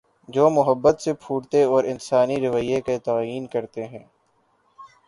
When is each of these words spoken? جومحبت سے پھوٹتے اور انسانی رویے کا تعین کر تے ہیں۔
جومحبت 0.29 1.01
سے 1.01 1.13
پھوٹتے 1.13 1.63
اور 1.63 1.83
انسانی 1.83 2.37
رویے 2.47 2.81
کا 2.81 2.97
تعین 3.03 3.47
کر 3.47 3.65
تے 3.65 3.87
ہیں۔ 3.87 4.05